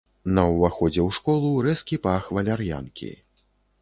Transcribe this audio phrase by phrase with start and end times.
[0.37, 3.11] На ўваходзе ў школу рэзкі пах валяр'янкі.